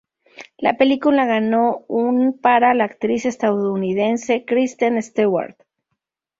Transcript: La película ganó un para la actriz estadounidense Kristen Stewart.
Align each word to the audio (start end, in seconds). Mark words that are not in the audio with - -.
La 0.57 0.77
película 0.77 1.25
ganó 1.27 1.85
un 1.87 2.39
para 2.39 2.73
la 2.73 2.85
actriz 2.85 3.27
estadounidense 3.27 4.45
Kristen 4.45 4.99
Stewart. 5.03 5.55